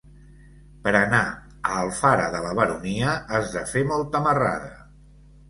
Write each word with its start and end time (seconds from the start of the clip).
Per 0.85 0.93
anar 0.99 1.19
a 1.25 1.75
Alfara 1.81 2.25
de 2.37 2.41
la 2.47 2.55
Baronia 2.61 3.13
has 3.37 3.53
de 3.59 3.63
fer 3.75 3.85
molta 3.93 4.25
marrada. 4.31 4.73